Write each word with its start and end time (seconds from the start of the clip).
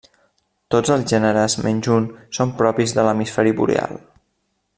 Tots 0.75 0.93
els 0.95 1.05
gèneres 1.15 1.57
menys 1.67 1.91
un 1.97 2.07
són 2.39 2.55
propis 2.63 2.97
de 2.99 3.05
l'hemisferi 3.09 3.55
boreal. 3.61 3.99